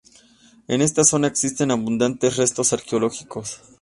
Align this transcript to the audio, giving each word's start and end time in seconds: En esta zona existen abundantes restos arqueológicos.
En 0.67 0.81
esta 0.81 1.03
zona 1.03 1.27
existen 1.27 1.69
abundantes 1.69 2.35
restos 2.35 2.73
arqueológicos. 2.73 3.61